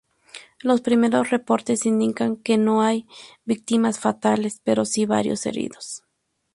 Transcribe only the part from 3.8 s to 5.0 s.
fatales, pero